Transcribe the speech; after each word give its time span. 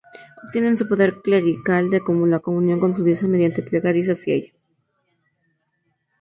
Obtienen 0.43 0.79
su 0.79 0.87
poder 0.87 1.21
clerical 1.21 1.91
de 1.91 1.99
la 1.99 2.39
comunión 2.43 2.79
con 2.79 2.95
su 2.95 3.03
Diosa 3.03 3.27
mediante 3.27 3.61
plegarias 3.61 4.07
hacia 4.09 4.33
ella. 4.33 4.53